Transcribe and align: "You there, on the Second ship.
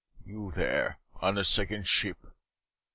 "You 0.25 0.51
there, 0.51 0.97
on 1.17 1.35
the 1.35 1.43
Second 1.43 1.87
ship. 1.87 2.25